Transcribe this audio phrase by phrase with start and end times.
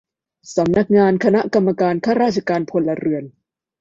[0.55, 3.23] สำนักงานคณะกรรมการข้าราชการพลเรือน